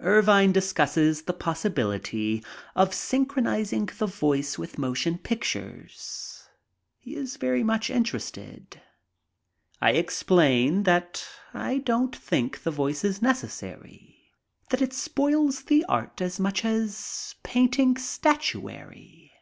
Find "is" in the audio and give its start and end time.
7.14-7.36, 13.04-13.20